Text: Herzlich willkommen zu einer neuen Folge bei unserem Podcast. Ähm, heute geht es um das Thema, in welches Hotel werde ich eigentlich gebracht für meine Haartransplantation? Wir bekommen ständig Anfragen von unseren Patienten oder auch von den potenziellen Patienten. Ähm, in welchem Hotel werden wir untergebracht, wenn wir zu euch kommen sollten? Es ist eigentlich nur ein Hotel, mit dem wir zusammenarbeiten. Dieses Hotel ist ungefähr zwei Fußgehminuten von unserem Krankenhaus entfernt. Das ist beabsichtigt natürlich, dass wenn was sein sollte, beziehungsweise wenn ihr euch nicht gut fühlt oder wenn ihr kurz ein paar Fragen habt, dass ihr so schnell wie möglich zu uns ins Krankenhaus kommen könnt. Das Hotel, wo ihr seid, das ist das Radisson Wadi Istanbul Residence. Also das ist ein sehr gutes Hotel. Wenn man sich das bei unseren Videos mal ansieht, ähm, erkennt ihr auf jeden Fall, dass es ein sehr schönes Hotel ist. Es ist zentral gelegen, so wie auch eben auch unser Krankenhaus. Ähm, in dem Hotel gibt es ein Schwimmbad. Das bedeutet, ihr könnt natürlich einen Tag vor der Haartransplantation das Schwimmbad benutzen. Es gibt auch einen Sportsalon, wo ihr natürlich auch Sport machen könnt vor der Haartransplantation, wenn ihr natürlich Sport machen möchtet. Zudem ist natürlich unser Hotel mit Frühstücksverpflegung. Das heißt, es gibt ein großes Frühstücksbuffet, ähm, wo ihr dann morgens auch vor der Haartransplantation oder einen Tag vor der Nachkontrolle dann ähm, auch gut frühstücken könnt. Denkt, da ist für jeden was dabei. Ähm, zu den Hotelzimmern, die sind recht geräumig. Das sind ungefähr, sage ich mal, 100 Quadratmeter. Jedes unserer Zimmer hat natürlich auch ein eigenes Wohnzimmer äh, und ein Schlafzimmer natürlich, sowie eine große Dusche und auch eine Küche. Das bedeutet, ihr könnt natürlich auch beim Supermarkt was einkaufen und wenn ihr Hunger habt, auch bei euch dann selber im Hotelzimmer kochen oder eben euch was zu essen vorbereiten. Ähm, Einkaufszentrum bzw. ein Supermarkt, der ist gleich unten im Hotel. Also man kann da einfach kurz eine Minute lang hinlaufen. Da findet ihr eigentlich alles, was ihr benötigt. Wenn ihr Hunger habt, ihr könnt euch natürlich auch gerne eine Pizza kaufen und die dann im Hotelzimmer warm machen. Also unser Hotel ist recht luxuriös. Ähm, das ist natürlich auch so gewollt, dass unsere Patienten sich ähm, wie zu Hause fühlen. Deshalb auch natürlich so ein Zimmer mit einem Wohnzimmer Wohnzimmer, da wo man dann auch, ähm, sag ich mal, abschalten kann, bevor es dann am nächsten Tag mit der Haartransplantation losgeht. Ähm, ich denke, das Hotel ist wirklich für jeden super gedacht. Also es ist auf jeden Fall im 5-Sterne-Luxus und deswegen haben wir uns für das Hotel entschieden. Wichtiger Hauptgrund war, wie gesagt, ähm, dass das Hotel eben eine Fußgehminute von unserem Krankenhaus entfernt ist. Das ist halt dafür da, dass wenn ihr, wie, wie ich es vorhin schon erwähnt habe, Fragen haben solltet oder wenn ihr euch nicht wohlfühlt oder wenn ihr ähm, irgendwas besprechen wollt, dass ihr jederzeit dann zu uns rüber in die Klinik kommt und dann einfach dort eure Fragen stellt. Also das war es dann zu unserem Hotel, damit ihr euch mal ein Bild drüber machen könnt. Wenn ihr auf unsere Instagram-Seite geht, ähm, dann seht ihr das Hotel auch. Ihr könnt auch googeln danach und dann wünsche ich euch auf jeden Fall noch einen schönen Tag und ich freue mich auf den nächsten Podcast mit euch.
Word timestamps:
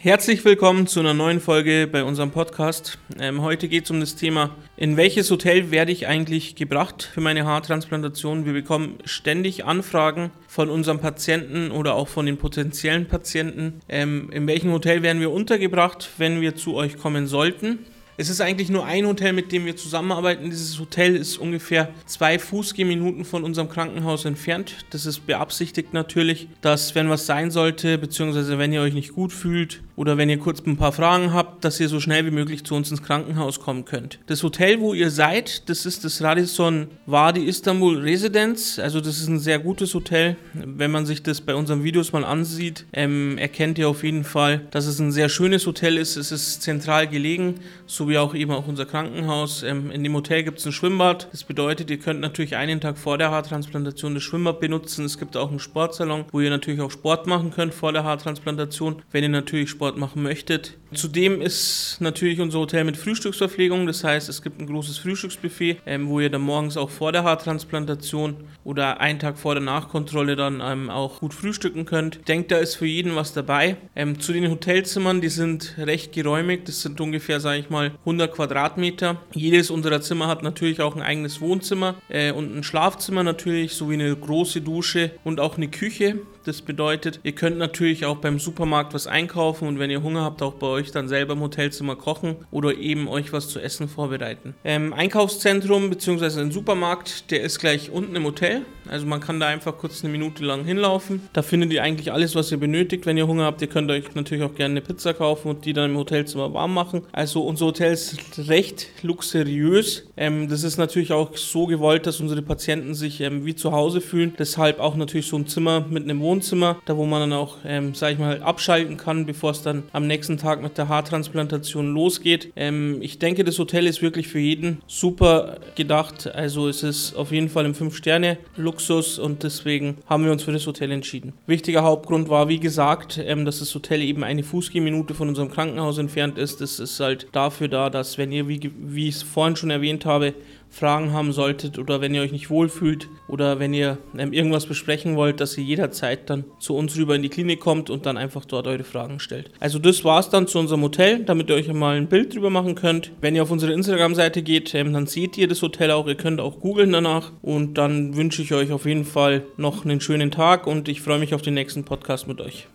Herzlich 0.00 0.44
willkommen 0.44 0.86
zu 0.86 1.00
einer 1.00 1.12
neuen 1.12 1.40
Folge 1.40 1.88
bei 1.90 2.04
unserem 2.04 2.30
Podcast. 2.30 3.00
Ähm, 3.18 3.42
heute 3.42 3.66
geht 3.66 3.82
es 3.82 3.90
um 3.90 3.98
das 3.98 4.14
Thema, 4.14 4.54
in 4.76 4.96
welches 4.96 5.28
Hotel 5.28 5.72
werde 5.72 5.90
ich 5.90 6.06
eigentlich 6.06 6.54
gebracht 6.54 7.02
für 7.02 7.20
meine 7.20 7.44
Haartransplantation? 7.44 8.46
Wir 8.46 8.52
bekommen 8.52 8.98
ständig 9.04 9.64
Anfragen 9.64 10.30
von 10.46 10.70
unseren 10.70 11.00
Patienten 11.00 11.72
oder 11.72 11.96
auch 11.96 12.06
von 12.06 12.26
den 12.26 12.36
potenziellen 12.36 13.08
Patienten. 13.08 13.80
Ähm, 13.88 14.30
in 14.30 14.46
welchem 14.46 14.70
Hotel 14.70 15.02
werden 15.02 15.20
wir 15.20 15.32
untergebracht, 15.32 16.10
wenn 16.16 16.40
wir 16.40 16.54
zu 16.54 16.76
euch 16.76 16.96
kommen 16.96 17.26
sollten? 17.26 17.80
Es 18.20 18.28
ist 18.28 18.40
eigentlich 18.40 18.68
nur 18.68 18.84
ein 18.84 19.06
Hotel, 19.06 19.32
mit 19.32 19.52
dem 19.52 19.64
wir 19.64 19.76
zusammenarbeiten. 19.76 20.50
Dieses 20.50 20.80
Hotel 20.80 21.14
ist 21.14 21.38
ungefähr 21.38 21.90
zwei 22.04 22.40
Fußgehminuten 22.40 23.24
von 23.24 23.44
unserem 23.44 23.68
Krankenhaus 23.68 24.24
entfernt. 24.24 24.74
Das 24.90 25.06
ist 25.06 25.24
beabsichtigt 25.24 25.94
natürlich, 25.94 26.48
dass 26.60 26.96
wenn 26.96 27.08
was 27.08 27.26
sein 27.26 27.52
sollte, 27.52 27.96
beziehungsweise 27.96 28.58
wenn 28.58 28.72
ihr 28.72 28.80
euch 28.80 28.92
nicht 28.92 29.14
gut 29.14 29.32
fühlt 29.32 29.82
oder 29.94 30.16
wenn 30.16 30.28
ihr 30.28 30.38
kurz 30.38 30.60
ein 30.66 30.76
paar 30.76 30.90
Fragen 30.90 31.32
habt, 31.32 31.64
dass 31.64 31.78
ihr 31.78 31.88
so 31.88 32.00
schnell 32.00 32.26
wie 32.26 32.32
möglich 32.32 32.64
zu 32.64 32.74
uns 32.74 32.90
ins 32.90 33.04
Krankenhaus 33.04 33.60
kommen 33.60 33.84
könnt. 33.84 34.18
Das 34.26 34.42
Hotel, 34.42 34.80
wo 34.80 34.94
ihr 34.94 35.12
seid, 35.12 35.68
das 35.68 35.86
ist 35.86 36.04
das 36.04 36.20
Radisson 36.20 36.88
Wadi 37.06 37.44
Istanbul 37.44 37.98
Residence. 37.98 38.80
Also 38.80 39.00
das 39.00 39.18
ist 39.18 39.28
ein 39.28 39.38
sehr 39.38 39.60
gutes 39.60 39.94
Hotel. 39.94 40.36
Wenn 40.54 40.90
man 40.90 41.06
sich 41.06 41.22
das 41.22 41.40
bei 41.40 41.54
unseren 41.54 41.84
Videos 41.84 42.12
mal 42.12 42.24
ansieht, 42.24 42.84
ähm, 42.92 43.38
erkennt 43.38 43.78
ihr 43.78 43.88
auf 43.88 44.02
jeden 44.02 44.24
Fall, 44.24 44.62
dass 44.72 44.86
es 44.86 44.98
ein 44.98 45.12
sehr 45.12 45.28
schönes 45.28 45.64
Hotel 45.66 45.96
ist. 45.96 46.16
Es 46.16 46.32
ist 46.32 46.62
zentral 46.62 47.06
gelegen, 47.06 47.60
so 47.86 48.07
wie 48.08 48.18
auch 48.18 48.34
eben 48.34 48.52
auch 48.52 48.66
unser 48.66 48.86
Krankenhaus. 48.86 49.62
Ähm, 49.62 49.90
in 49.90 50.02
dem 50.02 50.14
Hotel 50.14 50.42
gibt 50.42 50.58
es 50.58 50.66
ein 50.66 50.72
Schwimmbad. 50.72 51.28
Das 51.32 51.44
bedeutet, 51.44 51.90
ihr 51.90 51.98
könnt 51.98 52.20
natürlich 52.20 52.56
einen 52.56 52.80
Tag 52.80 52.98
vor 52.98 53.18
der 53.18 53.30
Haartransplantation 53.30 54.14
das 54.14 54.22
Schwimmbad 54.22 54.60
benutzen. 54.60 55.04
Es 55.04 55.18
gibt 55.18 55.36
auch 55.36 55.50
einen 55.50 55.58
Sportsalon, 55.58 56.24
wo 56.32 56.40
ihr 56.40 56.50
natürlich 56.50 56.80
auch 56.80 56.90
Sport 56.90 57.26
machen 57.26 57.50
könnt 57.50 57.74
vor 57.74 57.92
der 57.92 58.04
Haartransplantation, 58.04 59.02
wenn 59.12 59.22
ihr 59.22 59.28
natürlich 59.28 59.70
Sport 59.70 59.96
machen 59.96 60.22
möchtet. 60.22 60.78
Zudem 60.94 61.42
ist 61.42 61.98
natürlich 62.00 62.40
unser 62.40 62.60
Hotel 62.60 62.84
mit 62.84 62.96
Frühstücksverpflegung. 62.96 63.86
Das 63.86 64.04
heißt, 64.04 64.28
es 64.28 64.42
gibt 64.42 64.60
ein 64.60 64.66
großes 64.66 64.98
Frühstücksbuffet, 64.98 65.76
ähm, 65.84 66.08
wo 66.08 66.20
ihr 66.20 66.30
dann 66.30 66.40
morgens 66.40 66.76
auch 66.76 66.88
vor 66.88 67.12
der 67.12 67.24
Haartransplantation 67.24 68.36
oder 68.64 69.00
einen 69.00 69.18
Tag 69.18 69.38
vor 69.38 69.54
der 69.54 69.62
Nachkontrolle 69.62 70.34
dann 70.34 70.62
ähm, 70.64 70.88
auch 70.88 71.20
gut 71.20 71.34
frühstücken 71.34 71.84
könnt. 71.84 72.26
Denkt, 72.26 72.50
da 72.50 72.58
ist 72.58 72.76
für 72.76 72.86
jeden 72.86 73.16
was 73.16 73.34
dabei. 73.34 73.76
Ähm, 73.94 74.18
zu 74.18 74.32
den 74.32 74.50
Hotelzimmern, 74.50 75.20
die 75.20 75.28
sind 75.28 75.74
recht 75.78 76.12
geräumig. 76.12 76.64
Das 76.64 76.80
sind 76.80 77.00
ungefähr, 77.00 77.40
sage 77.40 77.60
ich 77.60 77.70
mal, 77.70 77.92
100 78.00 78.32
Quadratmeter. 78.32 79.20
Jedes 79.34 79.70
unserer 79.70 80.00
Zimmer 80.00 80.28
hat 80.28 80.42
natürlich 80.42 80.80
auch 80.80 80.96
ein 80.96 81.02
eigenes 81.02 81.40
Wohnzimmer 81.40 81.96
äh, 82.08 82.32
und 82.32 82.56
ein 82.56 82.62
Schlafzimmer 82.62 83.22
natürlich, 83.22 83.74
sowie 83.74 83.94
eine 83.94 84.14
große 84.14 84.60
Dusche 84.60 85.12
und 85.24 85.40
auch 85.40 85.56
eine 85.56 85.68
Küche. 85.68 86.20
Das 86.48 86.62
bedeutet, 86.62 87.20
ihr 87.24 87.32
könnt 87.32 87.58
natürlich 87.58 88.06
auch 88.06 88.16
beim 88.16 88.38
Supermarkt 88.38 88.94
was 88.94 89.06
einkaufen 89.06 89.68
und 89.68 89.78
wenn 89.78 89.90
ihr 89.90 90.02
Hunger 90.02 90.22
habt, 90.22 90.40
auch 90.40 90.54
bei 90.54 90.66
euch 90.66 90.90
dann 90.90 91.06
selber 91.06 91.34
im 91.34 91.40
Hotelzimmer 91.40 91.94
kochen 91.94 92.36
oder 92.50 92.74
eben 92.74 93.06
euch 93.06 93.34
was 93.34 93.50
zu 93.50 93.60
essen 93.60 93.86
vorbereiten. 93.86 94.54
Ähm, 94.64 94.94
Einkaufszentrum 94.94 95.90
bzw. 95.90 96.40
ein 96.40 96.50
Supermarkt, 96.50 97.30
der 97.30 97.42
ist 97.42 97.58
gleich 97.58 97.90
unten 97.90 98.16
im 98.16 98.24
Hotel. 98.24 98.62
Also 98.88 99.04
man 99.04 99.20
kann 99.20 99.38
da 99.38 99.46
einfach 99.46 99.76
kurz 99.76 100.02
eine 100.02 100.10
Minute 100.10 100.44
lang 100.44 100.64
hinlaufen. 100.64 101.28
Da 101.34 101.42
findet 101.42 101.72
ihr 101.72 101.82
eigentlich 101.82 102.12
alles, 102.12 102.34
was 102.34 102.50
ihr 102.50 102.58
benötigt. 102.58 103.04
Wenn 103.04 103.18
ihr 103.18 103.26
Hunger 103.26 103.44
habt, 103.44 103.60
ihr 103.60 103.68
könnt 103.68 103.90
euch 103.90 104.14
natürlich 104.14 104.42
auch 104.42 104.54
gerne 104.54 104.72
eine 104.72 104.80
Pizza 104.80 105.12
kaufen 105.12 105.48
und 105.48 105.64
die 105.64 105.74
dann 105.74 105.90
im 105.90 105.96
Hotelzimmer 105.98 106.54
warm 106.54 106.72
machen. 106.72 107.02
Also 107.12 107.42
unser 107.42 107.66
Hotel 107.66 107.92
ist 107.92 108.16
recht 108.48 108.88
luxuriös. 109.02 110.08
Ähm, 110.16 110.48
das 110.48 110.62
ist 110.62 110.78
natürlich 110.78 111.12
auch 111.12 111.36
so 111.36 111.66
gewollt, 111.66 112.06
dass 112.06 112.20
unsere 112.20 112.40
Patienten 112.40 112.94
sich 112.94 113.20
ähm, 113.20 113.44
wie 113.44 113.54
zu 113.54 113.72
Hause 113.72 114.00
fühlen. 114.00 114.32
Deshalb 114.38 114.80
auch 114.80 114.96
natürlich 114.96 115.26
so 115.26 115.36
ein 115.36 115.46
Zimmer 115.46 115.84
mit 115.88 116.04
einem 116.04 116.20
Wohnzimmer 116.20 116.37
Wohnzimmer, 116.38 116.76
da 116.84 116.96
wo 116.96 117.04
man 117.04 117.18
dann 117.18 117.32
auch, 117.32 117.56
ähm, 117.64 117.94
sag 117.94 118.12
ich 118.12 118.18
mal, 118.18 118.40
abschalten 118.44 118.96
kann, 118.96 119.26
bevor 119.26 119.50
es 119.50 119.62
dann 119.62 119.82
am 119.92 120.06
nächsten 120.06 120.38
Tag 120.38 120.62
mit 120.62 120.78
der 120.78 120.88
Haartransplantation 120.88 121.92
losgeht. 121.92 122.52
Ähm, 122.54 122.98
ich 123.00 123.18
denke, 123.18 123.42
das 123.42 123.58
Hotel 123.58 123.88
ist 123.88 124.02
wirklich 124.02 124.28
für 124.28 124.38
jeden 124.38 124.78
super 124.86 125.58
gedacht. 125.74 126.32
Also 126.32 126.68
es 126.68 126.84
ist 126.84 127.16
auf 127.16 127.32
jeden 127.32 127.48
Fall 127.48 127.66
im 127.66 127.74
5-Sterne-Luxus 127.74 129.18
und 129.18 129.42
deswegen 129.42 129.96
haben 130.06 130.24
wir 130.24 130.30
uns 130.30 130.44
für 130.44 130.52
das 130.52 130.64
Hotel 130.64 130.92
entschieden. 130.92 131.32
Wichtiger 131.48 131.82
Hauptgrund 131.82 132.28
war, 132.28 132.48
wie 132.48 132.60
gesagt, 132.60 133.20
ähm, 133.20 133.44
dass 133.44 133.58
das 133.58 133.74
Hotel 133.74 134.00
eben 134.00 134.22
eine 134.22 134.44
Fußgehminute 134.44 135.14
von 135.14 135.28
unserem 135.28 135.50
Krankenhaus 135.50 135.98
entfernt 135.98 136.38
ist. 136.38 136.60
Das 136.60 136.78
ist 136.78 137.00
halt 137.00 137.26
dafür 137.32 137.66
da, 137.66 137.90
dass 137.90 138.16
wenn 138.16 138.30
ihr, 138.30 138.46
wie, 138.46 138.70
wie 138.78 139.08
ich 139.08 139.16
es 139.16 139.22
vorhin 139.24 139.56
schon 139.56 139.70
erwähnt 139.70 140.06
habe, 140.06 140.34
Fragen 140.70 141.12
haben 141.12 141.32
solltet 141.32 141.78
oder 141.78 142.00
wenn 142.00 142.14
ihr 142.14 142.22
euch 142.22 142.32
nicht 142.32 142.50
wohlfühlt 142.50 143.08
oder 143.26 143.58
wenn 143.58 143.74
ihr 143.74 143.98
ähm, 144.16 144.32
irgendwas 144.32 144.66
besprechen 144.66 145.16
wollt, 145.16 145.40
dass 145.40 145.56
ihr 145.58 145.64
jederzeit 145.64 146.30
dann 146.30 146.44
zu 146.60 146.76
uns 146.76 146.96
rüber 146.96 147.16
in 147.16 147.22
die 147.22 147.28
Klinik 147.28 147.60
kommt 147.60 147.90
und 147.90 148.06
dann 148.06 148.16
einfach 148.16 148.44
dort 148.44 148.66
eure 148.66 148.84
Fragen 148.84 149.18
stellt. 149.18 149.50
Also 149.60 149.78
das 149.78 150.04
war 150.04 150.20
es 150.20 150.28
dann 150.28 150.46
zu 150.46 150.58
unserem 150.58 150.82
Hotel, 150.82 151.24
damit 151.24 151.50
ihr 151.50 151.56
euch 151.56 151.72
mal 151.72 151.96
ein 151.96 152.08
Bild 152.08 152.34
drüber 152.34 152.50
machen 152.50 152.74
könnt. 152.74 153.12
Wenn 153.20 153.34
ihr 153.34 153.42
auf 153.42 153.50
unsere 153.50 153.72
Instagram-Seite 153.72 154.42
geht, 154.42 154.74
ähm, 154.74 154.92
dann 154.92 155.06
seht 155.06 155.36
ihr 155.38 155.48
das 155.48 155.62
Hotel 155.62 155.90
auch. 155.90 156.06
Ihr 156.06 156.16
könnt 156.16 156.40
auch 156.40 156.60
googeln 156.60 156.92
danach 156.92 157.32
und 157.42 157.74
dann 157.74 158.16
wünsche 158.16 158.42
ich 158.42 158.54
euch 158.54 158.70
auf 158.72 158.86
jeden 158.86 159.04
Fall 159.04 159.42
noch 159.56 159.84
einen 159.84 160.00
schönen 160.00 160.30
Tag 160.30 160.66
und 160.66 160.88
ich 160.88 161.00
freue 161.00 161.18
mich 161.18 161.34
auf 161.34 161.42
den 161.42 161.54
nächsten 161.54 161.84
Podcast 161.84 162.28
mit 162.28 162.40
euch. 162.40 162.68